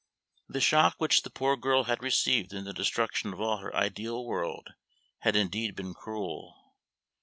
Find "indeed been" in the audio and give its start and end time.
5.35-5.93